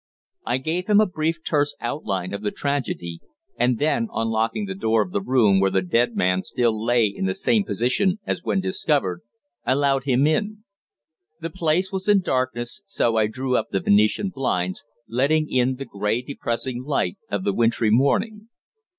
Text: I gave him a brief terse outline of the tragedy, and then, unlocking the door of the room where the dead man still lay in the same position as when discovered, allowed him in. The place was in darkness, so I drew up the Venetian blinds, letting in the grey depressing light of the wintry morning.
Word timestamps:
I 0.47 0.57
gave 0.57 0.87
him 0.87 0.99
a 0.99 1.05
brief 1.05 1.43
terse 1.43 1.75
outline 1.79 2.33
of 2.33 2.41
the 2.41 2.49
tragedy, 2.49 3.19
and 3.55 3.77
then, 3.77 4.07
unlocking 4.11 4.65
the 4.65 4.73
door 4.73 5.03
of 5.03 5.11
the 5.11 5.21
room 5.21 5.59
where 5.59 5.69
the 5.69 5.83
dead 5.83 6.15
man 6.15 6.41
still 6.41 6.73
lay 6.83 7.05
in 7.05 7.27
the 7.27 7.35
same 7.35 7.63
position 7.65 8.17
as 8.25 8.41
when 8.43 8.61
discovered, 8.61 9.21
allowed 9.63 10.05
him 10.05 10.25
in. 10.25 10.63
The 11.39 11.51
place 11.51 11.91
was 11.91 12.07
in 12.07 12.21
darkness, 12.21 12.81
so 12.85 13.15
I 13.15 13.27
drew 13.27 13.55
up 13.55 13.69
the 13.69 13.79
Venetian 13.79 14.29
blinds, 14.29 14.83
letting 15.07 15.47
in 15.51 15.75
the 15.75 15.85
grey 15.85 16.23
depressing 16.23 16.81
light 16.81 17.19
of 17.29 17.43
the 17.43 17.53
wintry 17.53 17.91
morning. 17.91 18.49